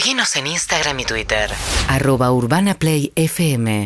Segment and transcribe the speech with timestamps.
[0.00, 1.50] Seguinos en Instagram y Twitter.
[1.86, 3.84] arroba urbanaplayfm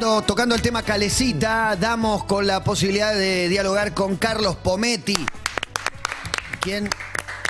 [0.00, 5.24] Tocando, tocando el tema Calecita, damos con la posibilidad de dialogar con Carlos Pometti,
[6.60, 6.90] quien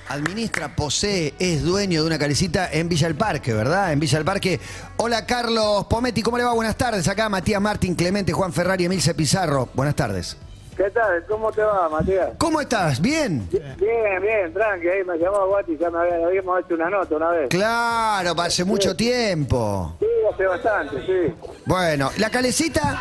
[0.09, 3.93] administra, posee, es dueño de una calecita en Villa del Parque, ¿verdad?
[3.93, 4.61] En Villa del Parque.
[4.99, 6.53] Hola Carlos Pometti, ¿cómo le va?
[6.53, 7.07] Buenas tardes.
[7.09, 9.69] Acá Matías Martín, Clemente, Juan Ferrari, Emilce Pizarro.
[9.75, 10.37] Buenas tardes.
[10.77, 11.25] ¿Qué tal?
[11.29, 12.31] ¿Cómo te va, Matías?
[12.39, 13.01] ¿Cómo estás?
[13.01, 13.47] ¿Bien?
[13.51, 14.89] Bien, bien, tranqui.
[14.89, 17.49] Ahí me llamó Guati, ya me había- habíamos hecho una nota una vez.
[17.51, 19.97] Claro, hace mucho tiempo.
[20.01, 21.35] Sí, hace bastante, sí.
[21.67, 22.99] Bueno, ¿la calecita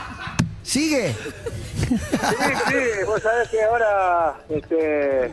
[0.61, 1.15] sigue?
[1.87, 1.95] Sí,
[2.69, 5.25] sí, vos sabés que ahora este,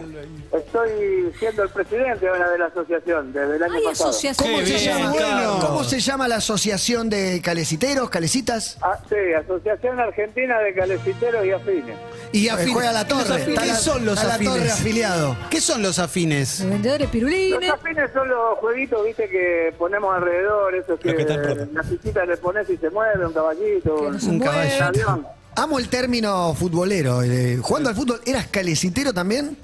[0.53, 4.11] estoy siendo el presidente ahora de la asociación desde el año Hay pasado.
[4.11, 4.49] asociación.
[4.51, 5.59] ¿Cómo, Qué se bien, llama.
[5.67, 8.79] ¿Cómo se llama la asociación de caleciteros, calecitas?
[8.83, 11.97] Ah, sí, Asociación Argentina de Caleciteros y Afines.
[12.33, 12.73] Y Eh, afines.
[12.75, 13.21] Juega a la torre.
[13.29, 13.61] Los afines.
[13.61, 14.55] ¿Qué la- son los está la afines?
[14.55, 15.37] torre afiliado.
[15.51, 16.67] ¿Qué son los afines?
[16.69, 17.71] Vendedores Los pirulines.
[17.71, 21.69] afines son los jueguitos, viste, que ponemos alrededor, esos que Los que están rotos.
[21.69, 24.73] en la fichita le pones y se mueve, un caballito, un, Un mueven.
[24.77, 25.27] un avión.
[25.59, 27.21] Amo el término futbolero.
[27.25, 29.57] eh, jugando al fútbol, ¿eras calecitero también?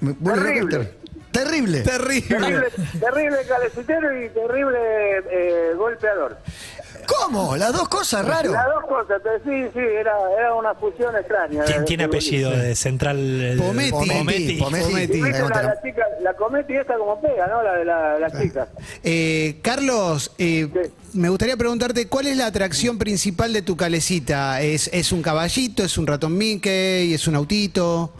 [0.00, 0.94] Terrible.
[1.30, 1.82] Terrible.
[1.82, 1.82] Terrible.
[1.82, 2.66] Terrible,
[2.98, 4.78] terrible calecitero y terrible
[5.30, 6.38] eh, golpeador.
[7.06, 7.56] ¿Cómo?
[7.56, 8.52] Las dos cosas, raro.
[8.52, 11.64] Las dos cosas, pero sí, sí, era, era una fusión extraña.
[11.64, 13.18] ¿Quién tiene eh, apellido de central?
[13.18, 13.90] eh, Pometti.
[14.10, 14.58] Pometti.
[14.58, 15.20] Pometti.
[15.20, 17.62] La, chica, la Cometti esta como pega, ¿no?
[17.62, 18.68] La de la, la chica.
[19.02, 21.18] Eh, Carlos, eh, Sí.
[21.18, 24.60] me gustaría preguntarte, ¿cuál es la atracción principal de tu calecita?
[24.60, 28.12] ¿Es, es un caballito, es un ratón Mickey, es un autito?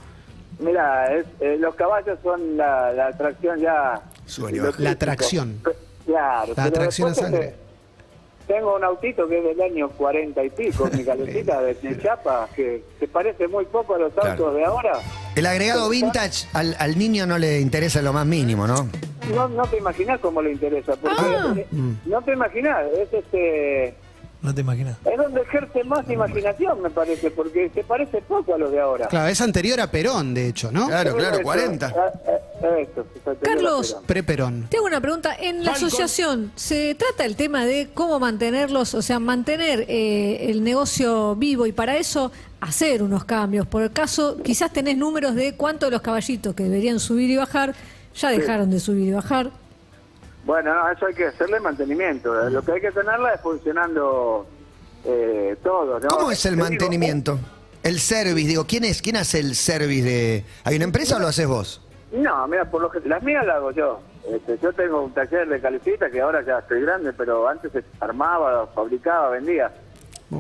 [0.59, 4.01] Mira, es, eh, los caballos son la, la atracción ya...
[4.39, 4.75] Bajan.
[4.79, 5.61] La atracción.
[6.07, 6.53] Claro.
[6.57, 7.55] La atracción a sangre.
[8.47, 12.49] Tengo un autito que es del año 40 y pico, mi calecita de, de chapa,
[12.55, 14.53] que se parece muy poco a los autos Claro.
[14.55, 14.93] de ahora.
[15.35, 18.89] El agregado vintage al, al niño no le interesa lo más mínimo, ¿no?
[19.35, 21.55] No, no te imaginas cómo le interesa, porque Ah.
[22.07, 23.95] no te imaginas, es este...
[24.43, 24.99] No te imaginas.
[25.05, 29.09] Es donde ejerce más imaginación, me parece, porque se parece poco a los de ahora.
[29.09, 30.87] Claro, es anterior a Perón, de hecho, ¿no?
[30.87, 31.87] Claro, claro, Eso, 40.
[31.87, 33.97] ah, eso, eso, Carlos.
[34.07, 34.67] Pre-Perón.
[34.71, 35.35] Tengo una pregunta.
[35.39, 40.63] En la asociación, ¿se trata el tema de cómo mantenerlos, o sea, mantener eh, el
[40.63, 42.31] negocio vivo y para eso
[42.61, 43.67] hacer unos cambios?
[43.67, 47.37] Por el caso, quizás tenés números de cuántos de los caballitos que deberían subir y
[47.37, 47.75] bajar
[48.15, 49.51] ya dejaron de subir y bajar.
[50.47, 52.33] Bueno, no, eso hay que hacerle mantenimiento.
[52.49, 54.47] Lo que hay que tenerla es funcionando
[55.05, 55.99] eh, todo.
[55.99, 56.09] ¿no?
[56.09, 57.39] ¿Cómo es el mantenimiento?
[57.83, 59.03] El service, digo, ¿quién es?
[59.03, 60.45] ¿Quién hace el service de.?
[60.63, 61.83] ¿Hay una empresa o lo haces vos?
[62.13, 64.01] No, mira, por lo que las mías las hago yo.
[64.33, 67.83] Este, yo tengo un taller de calecita que ahora ya estoy grande, pero antes se
[68.01, 69.73] armaba, fabricaba, vendía.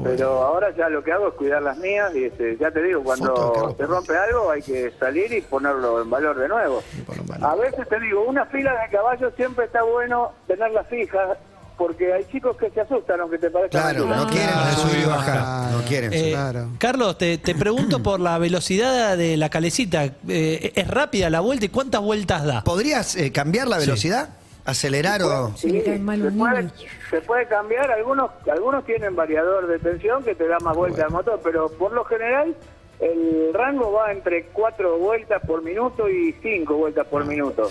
[0.02, 3.04] Pero ahora ya lo que hago es cuidar las mías y este, ya te digo,
[3.04, 6.82] cuando se rompe algo hay que salir y ponerlo en valor de nuevo.
[7.26, 7.46] valor.
[7.50, 11.36] A veces te digo, una fila de caballos siempre está bueno tenerla fija
[11.78, 14.76] porque hay chicos que se asustan aunque te parezca Claro, no quieren Claro.
[14.76, 15.70] subir y bajar.
[15.72, 16.12] No quieren.
[16.12, 16.68] Eh, Claro.
[16.78, 20.04] Carlos, te, te pregunto por la velocidad de la calecita.
[20.26, 22.64] Eh, ¿Es rápida la vuelta y cuántas vueltas da?
[22.64, 24.30] ¿Podrías eh, cambiar la velocidad?
[24.66, 25.50] ¿Acelerar o.?
[25.50, 26.74] Mal se, puede, niños.
[27.08, 31.12] se puede cambiar, algunos algunos tienen variador de tensión que te da más vueltas al
[31.12, 32.54] motor, pero por lo general
[32.98, 37.70] el rango va entre 4 vueltas por minuto y 5 vueltas por minuto.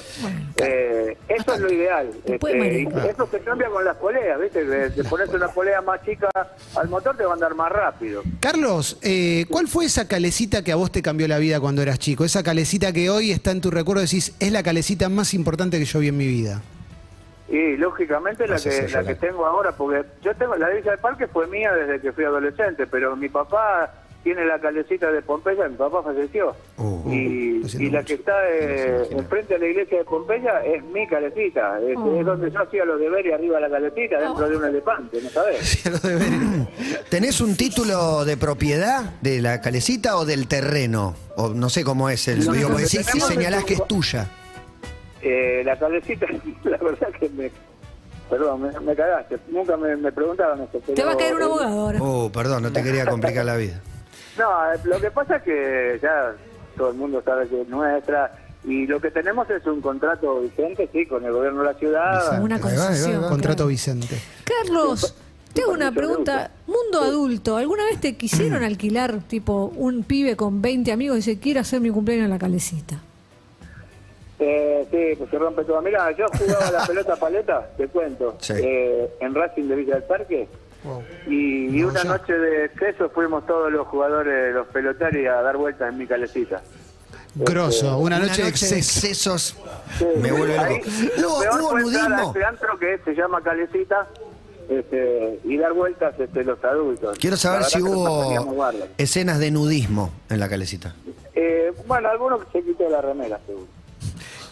[0.58, 2.12] Eh, eso es lo ideal.
[2.24, 4.64] Este, eso se cambia con las poleas, ¿viste?
[4.66, 6.30] De, de ponerse una polea más chica
[6.76, 8.22] al motor te va a andar más rápido.
[8.40, 12.00] Carlos, eh, ¿cuál fue esa calecita que a vos te cambió la vida cuando eras
[12.00, 12.24] chico?
[12.24, 15.86] Esa calecita que hoy está en tu recuerdo, decís, es la calecita más importante que
[15.86, 16.62] yo vi en mi vida.
[17.48, 21.00] Y lógicamente la que, si la que tengo ahora, porque yo tengo la Villa del
[21.00, 23.92] Parque fue mía desde que fui adolescente, pero mi papá
[24.26, 26.56] tiene la calecita de Pompeya, mi papá falleció.
[26.78, 28.08] Uh, y, lo siento y la mucho.
[28.08, 32.20] que está eh, enfrente de la iglesia de Pompeya es mi calecita, es, Oh.
[32.20, 35.30] es donde yo hacía los deberes arriba de la calecita, dentro de un elefante, ¿no
[35.30, 35.84] sabes?
[37.12, 41.16] ¿Tenés un título de propiedad de la calecita o del terreno?
[41.36, 42.44] O no sé cómo es el.
[42.44, 44.28] No, digo, porque es señalás que es tuya.
[45.28, 46.28] Eh, la calecita,
[46.64, 47.52] la verdad que me...
[48.30, 50.80] Perdón, me, me cagaste, nunca me, me preguntaron eso.
[50.94, 52.00] Te va a caer un abogado ahora.
[52.02, 53.82] Oh, perdón, no te quería complicar la vida.
[54.38, 56.34] No, eh, lo que pasa es que ya
[56.76, 60.90] todo el mundo sabe que es nuestra y lo que tenemos es un contrato vigente,
[60.92, 62.42] sí, con el gobierno de la ciudad.
[62.42, 63.24] Una concesión.
[63.24, 63.30] va.
[63.30, 63.70] Contrato claro.
[63.70, 64.20] Vicente.
[64.44, 65.16] Carlos,
[65.54, 66.52] tengo una Permiso de pregunta.
[66.68, 71.40] Mundo adulto, ¿alguna vez te quisieron alquilar, tipo, un pibe con 20 amigos y dice,
[71.40, 73.00] quiero hacer mi cumpleaños en la calecita?
[74.40, 75.82] Eh, sí, pues se rompe todo.
[75.82, 78.54] Mira, yo jugaba la pelota paleta, te cuento, Sí.
[78.58, 80.48] eh, en Racing de Villa del Parque.
[80.84, 81.02] Wow.
[81.28, 85.58] Y, y No, una noche de exceso fuimos todos los jugadores, los pelotarios, a dar
[85.58, 86.62] vueltas en mi calecita.
[87.36, 89.08] Grosso, una Una noche de noche de exceso.
[89.08, 89.58] excesos.
[89.98, 90.56] Sí, Me vuelve
[91.18, 91.44] loco.
[91.44, 92.28] Lo Hubo, nudismo.
[92.28, 94.08] este antro que se llama Calecita
[94.70, 97.18] este, y dar vueltas este, los adultos.
[97.20, 98.36] Quiero saber si hubo
[98.98, 100.96] escenas de nudismo en la calecita.
[101.34, 103.68] Eh, bueno, algunos que se quitó la remera, seguro.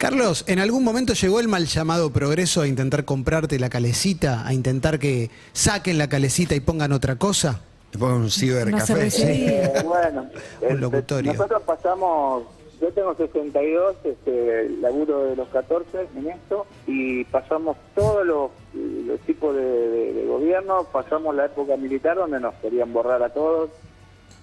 [0.07, 4.53] Carlos, ¿en algún momento llegó el mal llamado progreso a intentar comprarte la calecita, a
[4.53, 7.61] intentar que saquen la calecita y pongan otra cosa?
[7.93, 8.85] Le pongo un cibercafé.
[8.85, 9.63] cervecería.
[9.65, 10.27] Eh, bueno,
[10.61, 11.31] este, locutorio.
[11.31, 12.43] nosotros pasamos,
[12.81, 19.19] yo tengo 62, este, laburo de los 14 en esto, y pasamos todos los, los
[19.21, 23.69] tipos de, de- de gobierno, pasamos la época militar donde nos querían borrar a todos.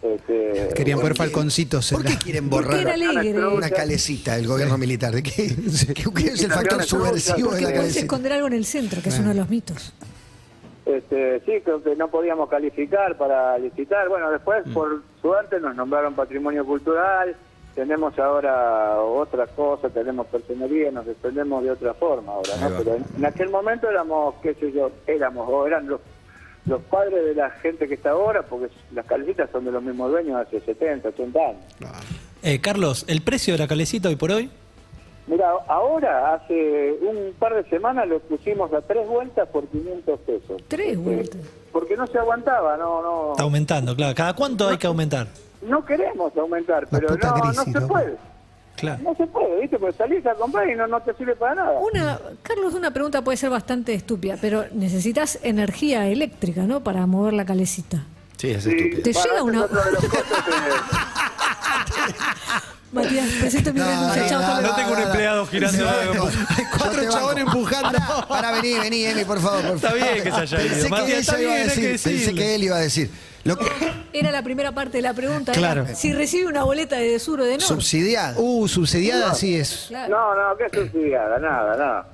[0.02, 2.87] Este, Querían poner falconcitos ¿Por qué quieren borrar
[3.52, 5.14] una calecita del gobierno militar?
[5.14, 5.31] ¿De qué?
[6.17, 8.00] ¿Qué es el factor subversivo de la calecita?
[8.00, 9.93] esconder algo en el centro, que es uno de los mitos.
[10.87, 14.08] Este, sí, creo que no podíamos calificar para licitar.
[14.08, 17.37] Bueno, después, por suerte, nos nombraron patrimonio cultural.
[17.75, 22.79] Tenemos ahora otra cosa, tenemos personería, nos defendemos de otra forma ahora, ¿no?
[22.79, 26.00] Pero en, en aquel momento éramos, qué sé yo, éramos, o eran los,
[26.67, 30.11] los padres de la gente que está ahora, porque las calecitas son de los mismos
[30.11, 31.62] dueños hace 70, 80 años.
[32.43, 34.51] Eh, Carlos, ¿el precio de la calecita hoy por hoy?
[35.27, 40.62] Mira, ahora, hace un par de semanas lo pusimos a tres vueltas por 500 pesos.
[40.69, 41.41] Tres Este, vueltas.
[41.73, 43.31] Porque no se aguantaba, no, no.
[43.33, 44.15] Está aumentando, claro.
[44.15, 45.29] ¿Cada cuánto hay que aumentar?
[45.62, 47.87] No queremos aumentar, La pero no, no se loco.
[47.89, 48.17] puede.
[48.81, 49.03] Claro.
[49.03, 49.79] No se puede, ¿viste?
[49.79, 51.79] Porque salís a comprar y no, no te sirve para nada.
[51.81, 56.81] Una, Carlos, una pregunta puede ser bastante estúpida, pero necesitas energía eléctrica, ¿no?
[56.82, 58.05] Para mover la calecita.
[58.38, 59.03] Sí, es Sí, estúpido.
[59.03, 59.67] Te llega una-
[62.93, 64.38] Matías, presento mi No, renuncia.
[64.38, 65.88] no, no, tengo un empleado girando.
[65.88, 67.99] Hay cuatro chabones empujando.
[67.99, 69.62] Pará, pará, vení, vení, Emi, por favor.
[69.65, 70.85] por Está bien que se haya Pensé ido.
[70.85, 72.00] que Matías, está ella iba a que decir.
[72.12, 73.11] Pensé que él iba a decir.
[73.44, 73.67] Lo que,
[74.12, 75.53] Era la primera parte de la pregunta.
[75.53, 75.85] Claro.
[75.85, 77.67] Era si recibe una boleta de sur o de norte.
[77.67, 78.41] subsidiado.
[78.41, 79.87] Uh, subsidiada, sí es.
[79.89, 80.11] Claro.
[80.11, 82.07] No, no, que subsidiada, nada, nada.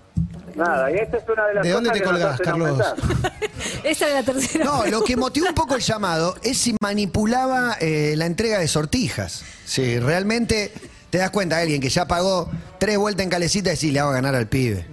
[0.54, 2.80] Nada, y esta es una de las ¿De dónde cosas te colgás, Carlos?
[3.84, 4.64] Esa es la tercera.
[4.64, 8.66] No, lo que motivó un poco el llamado es si manipulaba eh, la entrega de
[8.66, 9.44] sortijas.
[9.66, 10.72] Si realmente
[11.10, 14.00] te das cuenta de alguien que ya pagó tres vueltas en calecita y si le
[14.00, 14.86] hago ganar al pibe.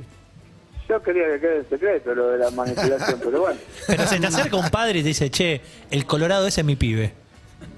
[0.94, 4.28] Yo quería que quede en secreto lo de la manipulación, pero bueno, Pero se te
[4.28, 5.60] acerca un padre y te dice, che,
[5.90, 7.14] el colorado ese es mi pibe.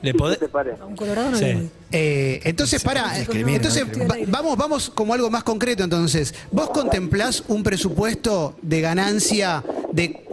[0.01, 0.39] ¿Le ¿qué podés?
[0.85, 1.69] un colorado no Sí.
[1.91, 5.83] Eh, entonces, para, discrimina, entonces va- vamos, vamos como algo más concreto.
[5.85, 9.63] Entonces, ¿vos contemplás un presupuesto de ganancia
[9.93, 10.24] de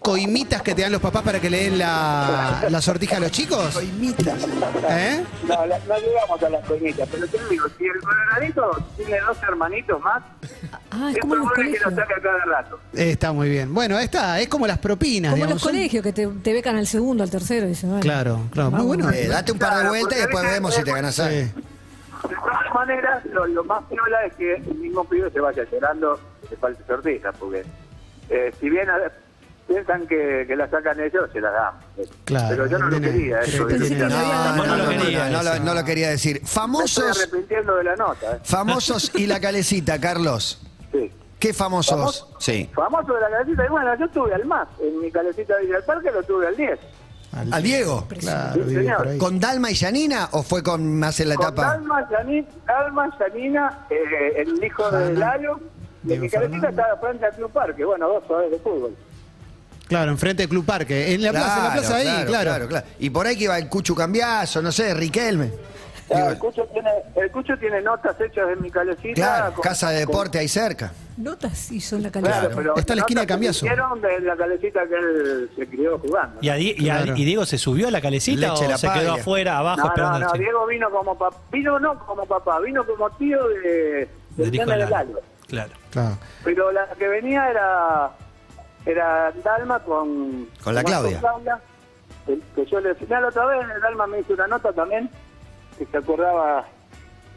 [0.00, 3.30] coimitas que te dan los papás para que le den la, la sortija a los
[3.30, 3.78] chicos?
[4.88, 5.24] ¿Eh?
[5.46, 9.38] No, la- no llegamos a las coñitas, pero te digo, si el coloradito tiene dos
[9.42, 10.22] hermanitos más,
[10.92, 12.80] Ah, es probable que lo saque a cada rato.
[12.92, 13.72] Está muy bien.
[13.72, 15.30] Bueno, está, es como las propinas.
[15.30, 17.68] Como digamos, los son- colegios, que te, te becan al segundo, al tercero.
[17.68, 19.08] Y bueno, Claro, claro, muy bueno.
[19.10, 21.30] Eh, date un par de Claro, vueltas y después vemos si te ganas algo.
[21.38, 21.62] Sí.
[22.28, 26.18] De todas maneras, lo, lo más piola es que el mismo pibe se vaya llorando
[26.48, 27.64] que falte sortija, porque
[28.28, 28.98] eh, si bien a-
[29.70, 31.74] piensan que, que la sacan ellos, se la dan.
[32.24, 33.64] Claro, Pero yo no lo quería, eso.
[33.64, 35.62] No, no, Vos no, no lo no, querías, no lo- eso.
[35.64, 36.32] no lo quería decir.
[36.34, 38.36] Me estoy Famosos, arrepintiendo de la nota.
[38.36, 38.40] ¿eh?
[38.42, 40.60] famosos y la calecita, Carlos.
[40.90, 41.10] Sí.
[41.38, 41.96] ¿Qué famosos?
[41.96, 42.36] ¿Famoso?
[42.40, 42.68] Sí.
[42.74, 43.64] Famoso de la calecita.
[43.64, 44.66] Y bueno, yo tuve al más.
[44.80, 46.78] En mi calecita de Villa del Parque lo tuve al 10.
[47.52, 48.08] ¿Al Diego?
[48.18, 49.16] Claro, Sí, señor.
[49.18, 51.62] ¿Con Dalma y Yanina o fue con más en la Con etapa?
[51.62, 55.60] Dalma, Yanin- Dalma, Yanina, eh, el hijo de Lalo.
[56.02, 57.84] Y Diego mi calecita estaba frente al Club Parque.
[57.84, 58.96] Bueno, dos jugadores de fútbol.
[59.90, 61.12] Claro, enfrente del Club Parque.
[61.12, 62.68] En la plaza, en la plaza ahí, claro.
[62.68, 62.86] claro.
[63.00, 65.50] Y por ahí que iba el Cuchu Cambiazo, no sé, Riquelme.
[66.08, 69.14] Claro, el, Cucho tiene, el Cucho tiene notas hechas en mi calecita.
[69.14, 70.92] Claro, con- casa de deporte ahí cerca.
[71.16, 72.52] Notas hizo en la Claro, calidad.
[72.56, 73.66] pero Está en la esquina de Cambiaso.
[73.66, 76.38] de la calecita que él se crió jugando.
[76.40, 77.16] ¿Y, a y a- Claro.
[77.16, 79.82] y Diego se subió a la calecita Leche o la se quedó afuera, abajo, No,
[79.84, 80.38] no, esperando no, chico?
[80.38, 84.66] Diego vino como papá, vino no como papá, vino como tío de, de de.
[84.66, 85.20] Lalo.
[85.46, 85.72] Claro.
[85.90, 86.18] Claro.
[86.44, 88.10] Pero la que venía era
[88.86, 91.20] era Dalma con Con la con Claudia.
[92.26, 95.08] que, que yo le la otra vez, Dalma me hizo una nota también
[95.78, 96.66] que se acordaba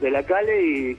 [0.02, 0.94] de la Cale y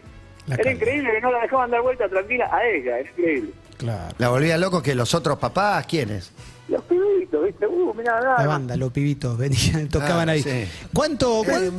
[0.46, 0.72] La era Cale.
[0.76, 3.50] increíble que no la dejaban dar vuelta tranquila a ella, era increíble.
[3.76, 4.14] Claro.
[4.18, 6.32] La volvía loco que los otros papás, ¿quiénes?
[6.68, 7.66] Los pibitos, ¿viste?
[7.66, 8.46] Uh, mirá, La Dalma.
[8.46, 10.42] banda, los pibitos, venían, tocaban Ah, ahí.
[10.42, 10.66] sí.
[10.94, 11.72] ¿Cuánto, cuál-.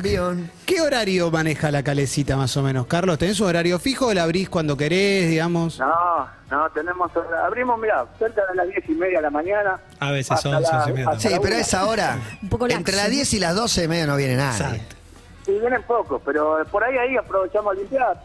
[0.65, 2.85] ¿Qué horario maneja la calecita más o menos?
[2.85, 5.79] Carlos, ¿tenés un horario fijo o la abrís cuando querés, digamos?
[5.79, 5.87] No,
[6.51, 7.11] no, tenemos,
[7.45, 9.79] abrimos, mirá, cerca de las diez y media de la mañana.
[9.99, 12.49] A veces hasta 11, la- 11 y media Sí, la pero a esa hora, Un
[12.49, 13.11] poco entre las ¿no?
[13.11, 14.57] 10 y las 12 medio no viene nadie.
[14.65, 14.95] Exacto.
[15.45, 18.23] Sí, vienen pocos, pero por ahí ahí aprovechamos a limpiar.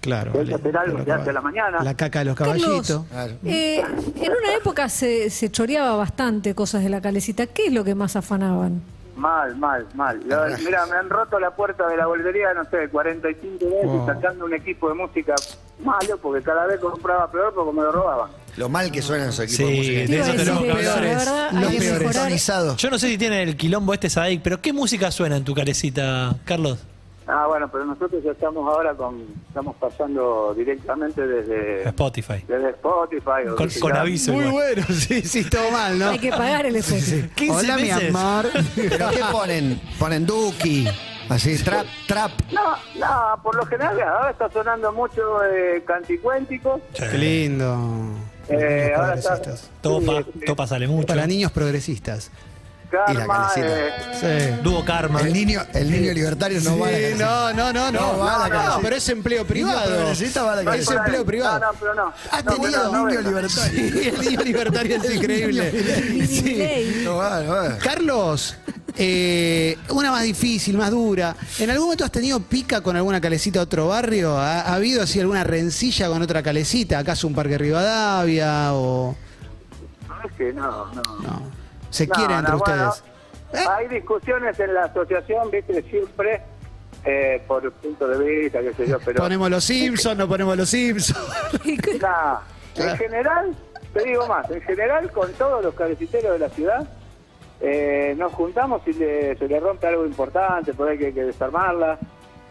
[0.00, 0.32] Claro.
[0.34, 1.82] Hay que hacer algo que hace a la mañana.
[1.82, 3.04] La caca de los Carlos, caballitos.
[3.10, 3.32] Claro.
[3.44, 3.82] eh,
[4.16, 7.46] en una época se, se choreaba bastante cosas de la calecita.
[7.46, 8.80] ¿Qué es lo que más afanaban?
[9.16, 10.18] Mal, mal, mal.
[10.26, 14.06] La- mira, me han roto la puerta de la boldería, no sé, 45 veces Wow.
[14.06, 15.34] sacando un equipo de música
[15.84, 18.30] malo porque cada vez compraba peor porque me lo robaban.
[18.56, 21.00] Lo mal que suenan esos equipos Sí, de eso tenemos que hablar.
[21.00, 22.08] verdad, Los hay que peores.
[22.16, 22.76] mejorar.
[22.76, 25.54] Yo no sé si tiene el quilombo este Sadik, pero ¿qué música suena en tu
[25.54, 26.78] calecita, Carlos?
[27.32, 32.44] Ah, bueno, pero nosotros ya estamos ahora con, estamos pasando directamente desde, Spotify.
[32.48, 33.46] desde Spotify.
[33.52, 34.32] o Con, desde con ya- aviso.
[34.32, 34.74] Muy igual.
[34.74, 36.08] bueno, sí, sí, todo mal, ¿no?
[36.08, 37.28] Hay que pagar el esfuerzo.
[37.36, 38.12] 15 Hola, mi meses.
[38.14, 38.46] amor.
[38.74, 39.80] ¿Pero qué ponen?
[39.96, 40.88] Ponen Duki,
[41.30, 42.30] así, trap, trap.
[42.52, 46.80] No, no, por lo general ahora está sonando mucho eh, canticuéntico.
[46.94, 47.76] Qué lindo.
[48.48, 49.70] Eh, ahora está, Progresistas.
[49.80, 51.06] Topa, sí, sí, Topa sale mucho.
[51.06, 52.30] Para niños progresistas.
[52.92, 53.78] Y la Karma, calecita.
[53.78, 54.60] eh, Sí.
[54.64, 55.20] Dúo Karma.
[55.20, 57.24] El niño, el niño libertario no va a la Sí, calecita.
[57.24, 58.00] no, no, no, no.
[58.14, 59.78] No va a la No, pero es empleo privado.
[59.96, 61.60] va a la Es empleo privado.
[61.60, 62.12] No, no, pero no.
[62.32, 63.70] Ha No, tenido bueno, no niño libertario.
[63.92, 66.26] Sí, el niño libertario es increíble.
[66.26, 67.02] Sí.
[67.04, 67.78] No va, no va.
[67.78, 68.56] Carlos,
[68.96, 71.34] eh, una más difícil, más dura.
[71.58, 74.36] ¿En algún momento has tenido pica con alguna calecita de otro barrio?
[74.36, 76.98] ¿Ha, ha habido así alguna rencilla con otra calecita?
[76.98, 79.16] ¿Acaso un parque Rivadavia o
[80.08, 81.02] No, es que no, no.
[81.22, 81.42] no?
[81.90, 83.10] ¿Se No, quieren entre bueno, ustedes?
[83.52, 83.68] ¿Eh?
[83.68, 86.42] Hay discusiones en la asociación, viste, siempre
[87.04, 89.22] eh, por punto de vista, qué sé yo, pero...
[89.22, 91.18] ¿Ponemos los Simpsons no ponemos los Simpsons?
[92.00, 92.38] Nah,
[92.76, 93.56] en general,
[93.92, 96.88] te digo más, en general con todos los cabeciteros de la ciudad
[97.60, 101.24] eh, nos juntamos y le- se le rompe algo importante, por ahí que hay que
[101.24, 101.98] desarmarla.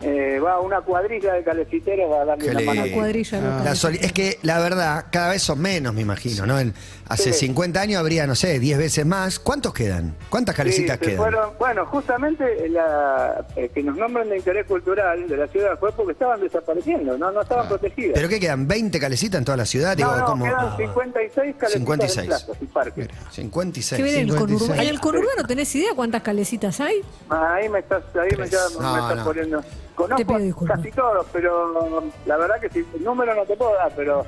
[0.02, 2.84] Eh, va una cuadrilla de caleciteros va a darle Qué una mano.
[2.94, 3.66] Cuadrilla local.
[3.66, 6.58] La soli- es que la verdad, cada vez son menos, me imagino, ¿no?
[6.58, 6.74] En-
[7.10, 7.48] hace Sí.
[7.48, 9.40] 50 años habría, no sé, 10 veces más.
[9.40, 10.16] ¿Cuántos quedan?
[10.30, 11.18] ¿Cuántas Sí, calecitas se quedan?
[11.18, 15.92] fueron- bueno, justamente la, eh, que nos nombran de interés cultural de la ciudad fue
[15.92, 18.14] porque estaban desapareciendo, no, no estaban protegidas.
[18.16, 18.68] ¿Pero qué quedan?
[18.70, 19.98] ¿20 calecitas en toda la ciudad?
[19.98, 20.46] Digo, no, no, ¿cómo?
[20.46, 22.20] quedan 56 calecitas 56.
[22.20, 23.08] en plazas y parques.
[23.08, 24.00] ¿Qué ven 56.
[24.00, 24.40] en el 56.
[24.60, 24.82] conurbano?
[24.82, 27.02] ¿En el conurbano tenés idea cuántas calecitas hay?
[27.30, 29.24] Ah, Ahí me estás, ahí me, ya- No, me estás no.
[29.26, 29.62] poniendo.
[30.08, 34.26] Conozco casi todos, pero la verdad que si el número no te puedo dar, pero.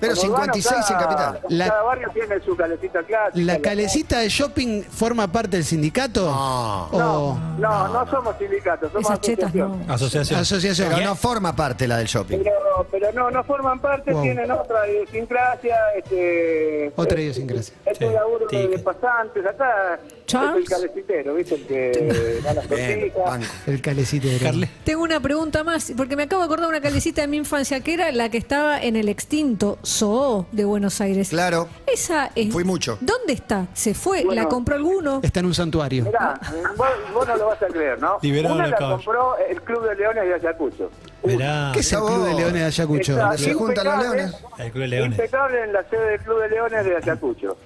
[0.00, 1.40] Pero como urbano, 56 en cada- capital.
[1.50, 3.44] La- cada barrio tiene su calecita clásica.
[3.44, 6.24] ¿La calecita de shopping forma parte del sindicato?
[6.26, 6.84] No.
[6.86, 9.86] ¿O No, no, no somos sindicatos, somos Esas chetas asociación.
[9.86, 9.92] no.
[9.94, 10.40] Asociación.
[10.40, 10.88] asociación?
[10.94, 12.38] Pero no forma parte la del shopping.
[12.38, 14.22] Pero, pero no, no forman parte, Wow.
[14.22, 15.76] tienen otra idiosincrasia.
[15.96, 17.74] Este, Otra eh, idiosincrasia.
[17.86, 18.68] Es Sí, laburo de, tica.
[18.70, 19.46] de pasantes.
[19.46, 20.64] Acá Charles.
[20.64, 21.54] es el calecitero, ¿viste?
[21.56, 23.24] El que da las Bien, tortillas.
[23.30, 23.46] banco.
[23.66, 24.38] El calecitero.
[24.44, 24.70] Carle.
[24.84, 27.80] Tengo una pregunta más, porque me acabo de acordar de una calecita de mi infancia,
[27.80, 31.28] que era la que estaba en el extinto Zoo de Buenos Aires.
[31.30, 31.68] Claro.
[31.86, 32.96] Esa es, Fui mucho.
[33.00, 33.66] ¿Dónde está?
[33.74, 34.24] ¿Se fue?
[34.24, 34.42] Bueno.
[34.42, 35.20] ¿La compró alguno?
[35.22, 36.04] Está en un santuario.
[36.04, 36.40] Mirá,
[36.76, 38.18] vos, vos no lo vas a creer, ¿no?
[38.22, 38.96] Liberado Una la caballo.
[38.96, 40.90] compró el Club de Leones de Ayacucho.
[41.24, 41.70] Verá.
[41.74, 42.34] ¿Qué es el Mirá Club de.
[42.34, 43.12] Leones de Ayacucho?
[43.12, 44.34] Está se juntan los leones.
[44.58, 45.18] El Club de Leones.
[45.18, 47.56] Impecable en la sede del Club de Leones de Ayacucho.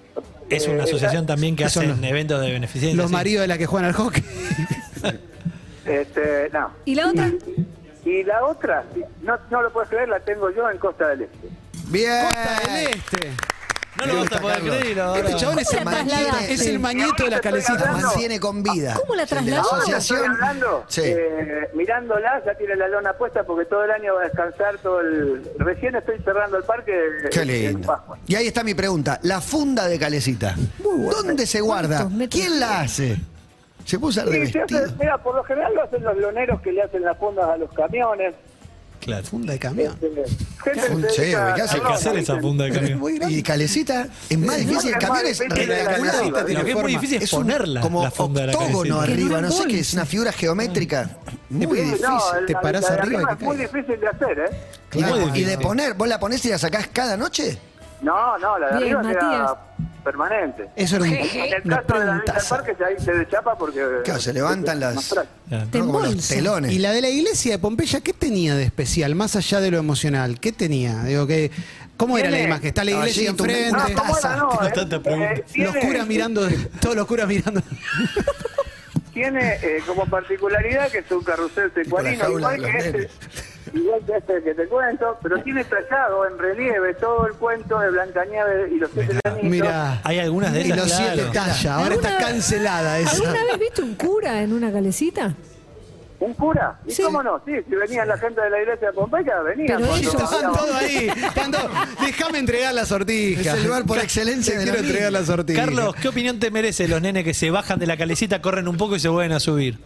[0.49, 2.97] Es una Eh, asociación también que ¿Qué son hacen los- eventos de beneficencia.
[2.97, 3.13] Los sí.
[3.13, 4.23] maridos de la que juegan al hockey.
[5.85, 6.71] Este, no.
[6.85, 7.31] ¿Y la otra?
[8.05, 8.85] Y la otra,
[9.23, 11.49] no, no lo puedes creer, la tengo yo en Costa del Este.
[11.89, 12.25] Bien.
[12.27, 13.31] Costa del Este.
[13.97, 14.77] No lo vas a poder Carlos.
[14.77, 15.21] creer ahora.
[15.21, 16.53] Este chabón es ¿Cómo el, la trasladaste?
[16.53, 17.75] es el mañeto de la Estoy calecita.
[17.79, 18.09] La hablando.
[18.09, 18.95] mantiene con vida.
[19.01, 19.63] ¿Cómo la El de trasladó?
[19.63, 20.33] la Ahora estoy asociación.
[20.33, 21.03] hablando, Sí.
[21.05, 25.01] eh, mirándola, ya tiene la lona puesta porque todo el año va a descansar todo
[25.01, 25.49] el...
[25.59, 26.93] Recién estoy cerrando el parque
[27.31, 27.87] Qué lindo.
[27.87, 28.19] Pascua.
[28.27, 29.21] Y ahí está mi pregunta.
[29.23, 30.57] La funda de calecita.
[30.83, 31.99] ¿Dónde se guarda?
[31.99, 32.41] ¿Cuántos metros?
[32.41, 33.17] ¿Quién la hace?
[33.85, 34.97] ¿Se puede usar de Sí, se hace- vestido?
[34.99, 37.71] mira, por lo general lo hacen los loneros que le hacen las fundas a los
[37.73, 38.35] camiones.
[39.05, 39.27] Claro.
[39.27, 39.95] Funda de camión.
[40.01, 43.03] Hay que hacer esa funda de camión.
[43.29, 44.95] Y calecita es más difícil.
[44.95, 46.51] El camión es rectangular.
[46.51, 50.07] Lo que es muy difícil es, ponerla como octógono arriba, no sé qué, es una
[50.07, 51.19] figura geométrica
[51.51, 52.07] muy difícil.
[52.47, 55.35] Te parás arriba es muy difícil de hacer, ¿eh?
[55.35, 57.59] Y de poner, vos la ponés y la sacás cada noche.
[58.05, 59.61] No, no, la de Bien, arriba queda
[60.05, 60.69] permanente.
[60.77, 62.23] Eso era un- En el caso de la del.
[62.49, 63.83] Parque, ahí se deschapa porque...
[64.05, 65.09] Claro, se levantan las.
[65.09, 65.29] Claro.
[65.49, 65.71] ¿no?
[65.81, 66.35] Como los embolsa.
[66.35, 66.73] telones.
[66.73, 69.15] Y la de la iglesia de Pompeya, ¿qué tenía de especial?
[69.15, 71.03] Más allá de lo emocional, ¿qué tenía?
[71.05, 71.51] Digo que,
[71.97, 72.67] ¿Cómo era la imagen?
[72.67, 73.79] Está la iglesia enfrente, No.
[73.79, 75.33] No, Tengo eh, tanta pregunta.
[75.35, 76.49] eh, los curas mirando,
[76.81, 77.63] todos los curas mirando.
[79.13, 83.11] Tiene eh, como particularidad que es un carrusel jaula igual de que, este.
[83.73, 87.91] igual que este que te cuento, pero tiene tallado en relieve todo el cuento de
[87.91, 89.51] Blancanieves y los siete enanitos.
[89.51, 90.01] Mira.
[90.05, 91.13] Hay algunas de Y esas, los claro.
[91.15, 93.11] siete talla, ahora está ¿Alguna- cancelada esa.
[93.17, 95.35] ¿Alguna vez viste un cura en una calecita?
[96.21, 96.79] ¿Un cura?
[96.87, 97.03] ¿Y Sí.
[97.03, 97.43] cómo no?
[97.45, 99.67] Sí, si venían la gente de la iglesia de Pompeya, venían.
[99.67, 101.09] Pero cuando ellos- Estaban todos ahí.
[101.35, 103.41] todos, Déjame entregar la sortija.
[103.41, 105.65] Es el lugar por excelencia de quiero entregar la sortija.
[105.65, 108.77] Carlos, ¿qué opinión te merece los nenes que se bajan de la calecita, corren un
[108.77, 109.79] poco y se vuelven a subir?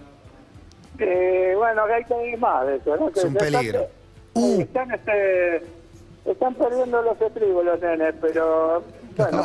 [0.98, 3.10] Eh, bueno, hay que ir más de eso, ¿no?
[3.12, 3.86] Que Es un peligro.
[4.34, 4.60] Uh.
[4.60, 5.62] Están, este,
[6.24, 8.82] están perdiendo los estribos los nenes, pero
[9.16, 9.44] bueno,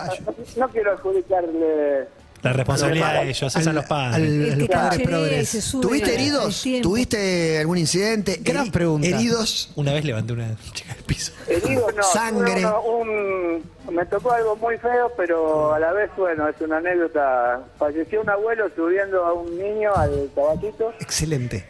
[0.57, 2.07] no quiero adjudicarle...
[2.43, 4.57] La responsabilidad de ellos, esa Al- los padres.
[4.57, 5.71] los padres cancherea y progres.
[5.81, 6.63] ¿Tuviste heridos?
[6.81, 8.39] ¿Tuviste algún incidente?
[8.41, 9.07] Gran Heri- pregunta.
[9.07, 9.71] ¿Heridos?
[9.75, 11.31] Una vez levanté una chica del piso.
[11.47, 12.65] Heridos no, Sangre.
[12.65, 13.63] uno- un-
[13.95, 17.61] me tocó algo muy feo, pero a la vez, bueno, es una anécdota.
[17.79, 21.65] Falleció un abuelo subiendo a un niño al caballito Excelente.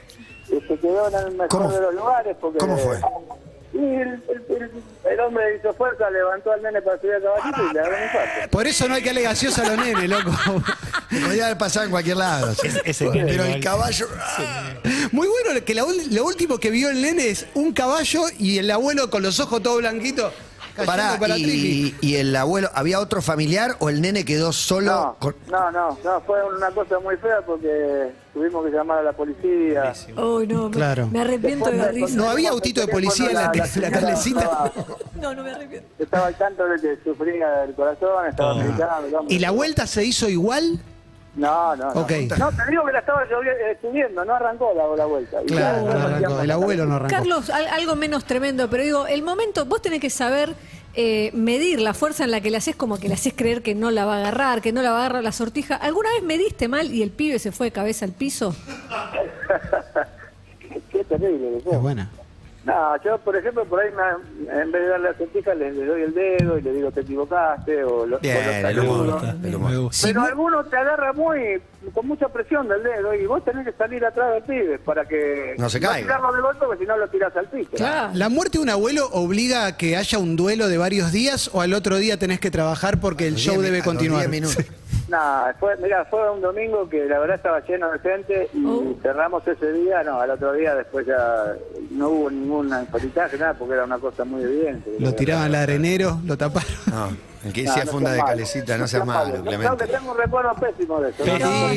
[0.47, 2.35] y se quedó en el mejor ¿Cómo de los lugares.
[2.41, 2.99] Porque, ¿Cómo fue?
[3.73, 4.71] Y el, el-
[5.11, 8.03] el- hombre hizo fuerza, levantó al nene para subir al caballito y le daba un
[8.03, 8.49] infarto.
[8.51, 10.31] Por eso no hay que darle gaseosa a los nenes, loco.
[11.09, 12.53] Podría haber pasado en cualquier lado.
[12.85, 14.07] ese Pero el caballo.
[15.11, 18.59] Muy bueno que la ul- lo último que vio el nene es un caballo y
[18.59, 20.33] el abuelo con los ojos todo blanquitos.
[20.75, 24.91] Pará, para y, y el abuelo, ¿había otro familiar o el nene quedó solo?
[24.91, 29.03] No, con- no, no, no, fue una cosa muy fea porque tuvimos que llamar a
[29.03, 29.93] la policía.
[30.17, 31.07] Uy, no, me- Claro.
[31.11, 32.15] me arrepiento de la risa.
[32.15, 34.71] No había autito de policía en la, la
[35.21, 35.87] No, no me arrepiento.
[35.99, 38.57] Estaba al tanto de que sufría del corazón, estaba Oh.
[38.57, 39.05] medicado.
[39.07, 39.35] el hombre.
[39.35, 40.79] ¿Y la vuelta se hizo igual?
[41.35, 42.01] No, no, no.
[42.01, 42.11] Ok.
[42.37, 45.37] No, te digo que la estaba llovi- eh, subiendo, no arrancó la, la vuelta.
[45.47, 46.41] Claro, no arrancó.
[46.41, 47.15] El abuelo no arrancó.
[47.15, 50.53] Carlos, al- algo menos tremendo, pero digo, el momento, vos tenés que saber
[50.93, 53.73] eh, medir la fuerza en la que le haces como que le haces creer que
[53.73, 55.75] no la va a agarrar, que no la va a agarrar la sortija.
[55.75, 58.55] ¿Alguna vez mediste mal y el pibe se fue de cabeza al piso?
[60.91, 61.57] Qué terrible.
[61.57, 62.09] Es buena.
[62.65, 65.85] No, yo, por ejemplo, por ahí, me- en vez de darle la sortija, le, le
[65.85, 69.01] doy el dedo y le digo, te equivocaste, o lo, Bien, o lo el saludo.
[69.03, 69.21] humor.
[69.43, 69.71] el humor.
[69.71, 70.07] Me gusta.
[70.07, 71.61] Pero alguno te agarra muy
[71.93, 75.55] con mucha presión del dedo y vos tenés que salir atrás del pibe para que
[75.57, 76.03] No se caiga.
[76.07, 77.71] tirarlo de golpe porque si no lo tirás al piso.
[77.75, 78.11] Claro.
[78.13, 81.59] ¿La muerte de un abuelo obliga a que haya un duelo de varios días o
[81.59, 84.21] al otro día tenés que trabajar porque el show diez debe continuar?
[84.29, 84.65] diez minutos.
[85.09, 88.95] Nada, fue, mirá, fue un domingo que la verdad estaba lleno de gente y Oh.
[89.01, 91.53] cerramos ese día, no, al otro día después ya
[91.93, 94.91] no hubo ningún politaje, nada, porque era una cosa muy evidente.
[94.99, 96.69] Lo tiraban al arenero, lo taparon.
[96.87, 97.09] No,
[97.45, 99.85] el que No, decía no funda de malo, calecita, no seas malo, Clemente.
[99.85, 101.23] que tengo un recuerdo pésimo de eso.
[101.25, 101.31] Sí,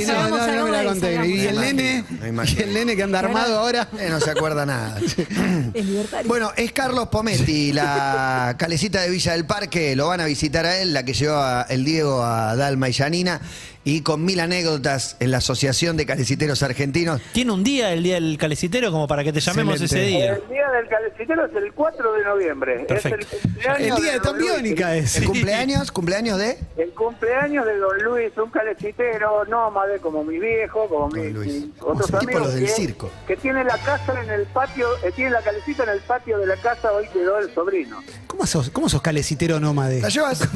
[0.06, 1.26] No, no, no, no me la conté.
[1.26, 3.88] Y el nene, y el nene que anda armado ahora.
[3.98, 4.98] Eh, no se acuerda nada.
[5.74, 6.28] Es libertario.
[6.28, 9.96] Bueno, es Carlos Pometti, la calecita de Villa del Parque.
[9.96, 12.92] Lo van a visitar a él, la que llevó a- el Diego a Dalma y
[12.92, 13.40] Yanina.
[13.88, 17.20] Y con mil anécdotas en la Asociación de Caleciteros Argentinos.
[17.32, 20.08] ¿Tiene un día el día del calecitero como para que te llamemos Excelente.
[20.08, 20.32] ese día?
[20.34, 22.78] El día del calecitero es el 4 de noviembre.
[22.88, 23.24] Perfecto.
[23.36, 24.48] Es el cumpleaños El día de Don Luis.
[24.50, 25.16] Tambiónica es.
[25.18, 25.92] ¿El cumpleaños?
[25.92, 26.58] ¿Cumpleaños de?
[26.78, 31.52] El cumpleaños de Don Luis, un calecitero nómade como mi viejo, como mi, Don Luis.
[31.52, 33.10] mi Como otros ese tipo amigos los del que, circo.
[33.28, 36.46] que tiene la casa en el patio, eh, tiene la calecita en el patio de
[36.48, 38.02] la casa, hoy quedó el sobrino.
[38.26, 40.00] ¿Cómo sos, cómo sos calecitero nómade?
[40.00, 40.40] ¿La llevas?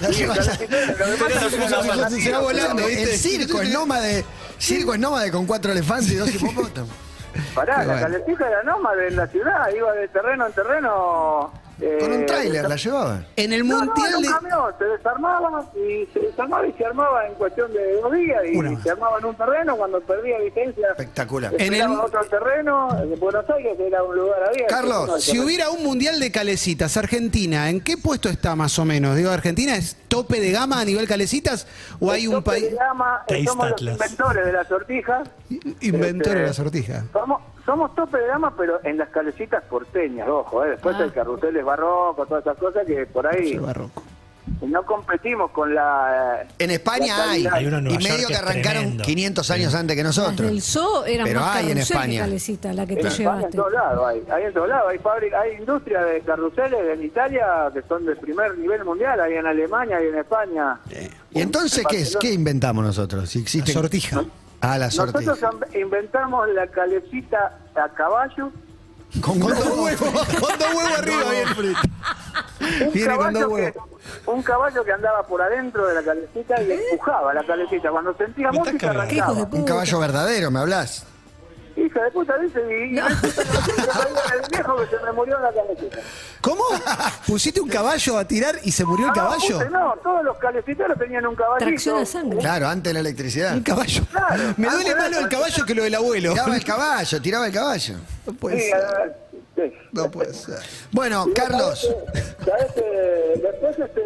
[0.00, 0.58] La Sí, el llevas.
[1.88, 3.16] Pasa Se va volando, El ¿viste?
[3.18, 4.24] circo es nómade.
[4.58, 6.90] Circo es nómade con cuatro elefantes y dos hipopótamos.
[7.54, 8.00] Pará, Qué la bueno.
[8.08, 11.52] calecita era nómade en la ciudad, iba de terreno en terreno.
[11.80, 13.26] eh, Con un tráiler la llevaban.
[13.34, 14.28] En el No, no, mundial en un de.
[14.28, 18.56] camión, se desarmaba y se desarmaba y se armaba en cuestión de dos días y
[18.56, 18.82] Una más.
[18.84, 20.86] se armaba en un terreno cuando perdía licencia.
[20.90, 21.52] Espectacular.
[21.58, 24.72] En En el- otro terreno, en Buenos Aires era un lugar abierto.
[24.72, 28.84] Carlos, No, Si hubiera un mundial de calecitas, Argentina, ¿en qué puesto está más o
[28.84, 29.16] menos?
[29.16, 31.66] Digo, ¿Argentina es tope de gama a nivel calecitas
[32.00, 35.22] o hay un tope país de gama, eh, somos los inventores de la sortija.
[35.80, 37.04] inventor de la Este, sortija?
[37.12, 40.70] Somos, somos tope de gama, pero en las calecitas porteñas, ojo, eh.
[40.70, 41.04] después Ah.
[41.04, 44.02] hay carruseles barrocos, todas esas cosas que por ahí El barroco.
[44.62, 46.42] No competimos con la...
[46.42, 47.42] eh, En España la hay.
[47.44, 47.54] calidad.
[47.54, 49.04] Hay uno en Y medio York que arrancaron tremendo.
[49.04, 50.48] 500 años antes que Las nosotros.
[50.50, 52.20] del zoo eran Pero más hay en España.
[52.20, 53.56] calecita, la que En te España, en llevaste.
[53.56, 57.46] todos lados hay, hay en todos lados, hay fábrica, hay industria de carruseles en Italia
[57.72, 60.78] que son de primer nivel mundial, hay en Alemania, hay en España.
[61.32, 62.16] ¿Y entonces qué, es?
[62.20, 63.28] ¿Qué inventamos nosotros?
[63.28, 63.72] Si La existe...
[63.72, 64.24] sortija.
[64.60, 65.32] Ah, la sortija.
[65.32, 68.50] Nosotros am- inventamos la calecita a caballo,
[69.20, 71.74] Con Con dos huevos, con dos huevos arriba bien.
[72.86, 73.84] un Viene con dos caballo, que, huevos.
[74.26, 77.90] un caballo que andaba por adentro de la calecita y empujaba la calecita.
[77.90, 79.08] Cuando sentía música cagando.
[79.08, 79.58] ¿Qué hijos de arrancaba.
[79.60, 81.06] Un caballo verdadero, ¿me hablas?
[81.76, 83.06] Hija de puta, dice, y, No.
[83.08, 83.14] el
[84.50, 85.50] viejo que se me murió en la.
[86.40, 86.62] ¿Cómo?
[87.26, 89.58] ¿Pusiste un caballo a tirar y se murió el No, caballo?
[89.58, 91.66] puse, no, todos los caleciteros tenían un caballito.
[91.66, 92.38] Tracción a sangre.
[92.38, 93.54] Claro, antes de la electricidad.
[93.54, 94.02] Un caballo.
[94.10, 94.54] Claro.
[94.56, 96.30] Me duele más lo del caballo que lo del abuelo.
[96.32, 97.94] Tiraba el caballo, tiraba el caballo.
[98.26, 99.16] No puede ser.
[99.56, 99.72] sí.
[99.92, 100.58] No puede ser.
[100.92, 101.88] Bueno, Carlos.
[102.44, 104.02] ¿Sabes que después este,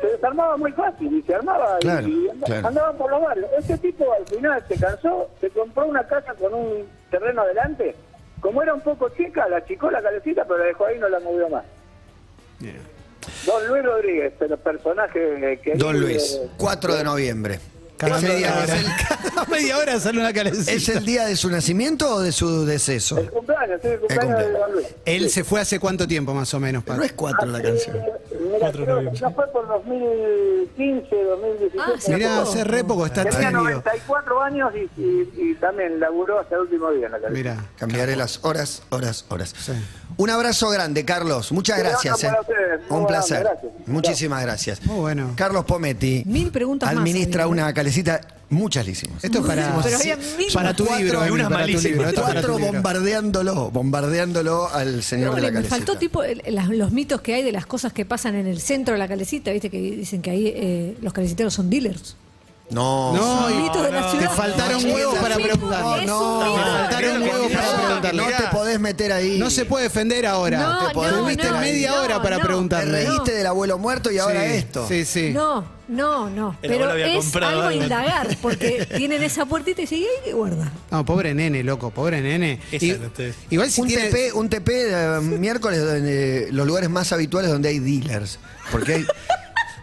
[0.00, 2.68] se desarmaba muy fácil y se armaba y- Claro, y, and- claro.
[2.68, 3.48] andaban por los barrios?
[3.58, 7.94] Este tipo al final se cansó, se compró una casa con un terreno adelante.
[8.40, 11.08] Como era un poco chica, la achicó la calecita, pero la dejó ahí y no
[11.08, 11.64] la movió más.
[13.46, 15.74] Don Luis Rodríguez, pero personaje que...
[15.74, 17.60] Don Luis, 4 de noviembre.
[17.96, 18.64] Cada media hora.
[18.64, 18.86] es el-
[19.34, 20.70] Cada media hora sale una calecita.
[20.70, 23.18] ¿Es el día de su nacimiento o de su deceso?
[23.18, 24.60] El cumpleaños, sí, el cumpleaños de cumpleaños.
[24.68, 24.86] Don Luis.
[25.04, 26.84] Él se fue hace cuánto tiempo más o menos.
[26.84, 27.96] Pero Pa- no es cuatro la canción.
[28.58, 31.82] Eh, Mira, creo que no fue por 2015, 2016.
[31.86, 32.12] Ah.
[32.14, 33.62] Mirá, hace re poco está Tenía tímido.
[33.64, 37.34] 94 años y, y, y también laburó hasta el último día en la calle.
[37.34, 37.56] Mirá.
[37.76, 39.54] Cambiaré las horas, horas, horas.
[39.58, 39.72] Sí.
[40.16, 41.52] Un abrazo grande, Carlos.
[41.52, 42.24] Muchas gracias.
[42.24, 42.30] eh.
[42.88, 43.42] Un placer.
[43.44, 43.72] gracias.
[43.86, 44.84] Muchísimas gracias.
[44.84, 45.32] Muy bueno.
[45.36, 47.52] Carlos Pometti Mil preguntas más, administra amigo.
[47.62, 49.22] una calecita, muchas le hicimos.
[49.24, 51.72] Esto es para, Pero había mil- para tu Cuatro libro, y Emi, una para tu
[51.72, 51.90] malísima.
[51.94, 52.08] libro.
[52.08, 52.72] Esto es para Cuatro libro.
[52.72, 55.76] bombardeándolo, bombardeándolo al señor de Ole, la me calecita.
[55.76, 58.60] faltó tipo el- las- los mitos que hay de las cosas que pasan en el
[58.60, 62.16] centro de la calecita, viste que dicen que ahí eh, los caleciteros son dealers.
[62.70, 64.28] No, No, y- mito de la no, ciudad.
[64.28, 66.00] te faltaron No, huevos para un preguntar.
[66.00, 66.54] Es no, un mito.
[66.54, 69.38] te faltaron huevos para no te podés meter ahí.
[69.38, 70.58] No se puede defender ahora.
[70.60, 72.42] No, Te podés- no, Tuviste no, media no, hora para no.
[72.42, 73.04] Te preguntarle.
[73.06, 74.86] reíste del abuelo muerto y ahora Sí, esto.
[74.86, 75.30] Sí, sí.
[75.32, 76.50] No, no, no.
[76.60, 77.82] El Pero abuelo había es comprado algo a algo.
[77.82, 80.70] indagar, porque tienen esa puertita y dicen, ¿y ahí qué guarda?
[80.90, 82.60] No, pobre nene, loco, pobre nene.
[82.70, 84.10] Esa Y- no te- igual si un, tiene...
[84.10, 88.38] TP, un TP eh, miércoles donde los lugares más habituales donde hay dealers.
[88.70, 89.06] Porque hay.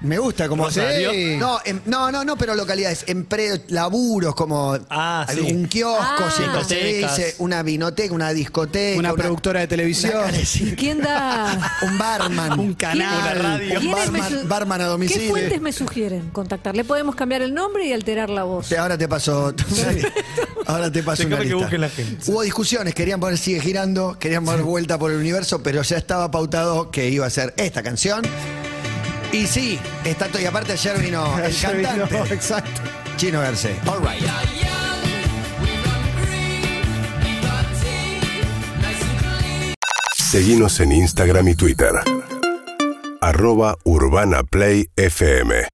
[0.02, 0.66] Me gusta como.
[0.66, 1.12] Rosario.
[1.12, 1.36] Sí.
[1.38, 5.40] No, em- no, no, no, pero localidades, empre- laburos como Ah, sí.
[5.40, 6.32] un kiosco, Ah.
[6.36, 7.18] siempre se ve, Discotecas.
[7.18, 10.14] dice, una vinoteca, una discoteca, Una productora de televisión.
[10.16, 11.78] una ¿Quién da?
[11.82, 13.20] un barman, Un canal.
[13.22, 13.74] Una radio.
[13.80, 15.30] un ¿Quiénes me barman, su- barman a ¿Qué domicilio.
[15.30, 16.76] fuentes me sugieren contactar?
[16.76, 18.70] Le podemos cambiar el nombre y alterar la voz.
[18.70, 19.54] Te- Ahora te paso.
[20.68, 21.56] Ahora te paso una Déjame que lista.
[21.66, 22.32] busque la gente.
[22.32, 26.32] Hubo discusiones, querían poner sigue girando, querían poner vuelta por el universo, pero ya estaba
[26.32, 28.24] pautado que iba a ser esta canción.
[29.36, 30.42] Y sí, está todo.
[30.42, 32.82] Y aparte ayer vino el Ayer vino, cantante Exacto.
[33.18, 33.76] Chino Garcés.
[33.86, 34.24] All right.
[40.16, 41.92] Seguimos en Instagram y Twitter.
[43.20, 45.68] Arroba Urbana Play FM.